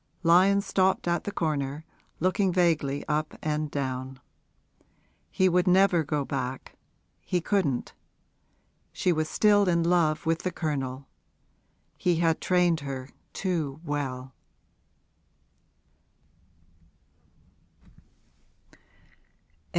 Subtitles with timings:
[0.23, 1.85] Lyon stopped at the corner,
[2.19, 4.19] looking vaguely up and down.
[5.29, 6.75] He would never go back
[7.23, 7.93] he couldn't.
[8.91, 11.07] She was still in love with the Colonel
[11.99, 14.33] he had trained her too well.